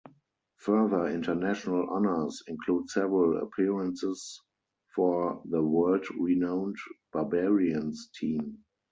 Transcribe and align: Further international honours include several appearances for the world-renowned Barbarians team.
Further 0.61 1.05
international 1.09 1.87
honours 1.91 2.41
include 2.47 2.89
several 2.89 3.37
appearances 3.37 4.41
for 4.95 5.43
the 5.45 5.61
world-renowned 5.61 6.77
Barbarians 7.13 8.09
team. 8.19 8.63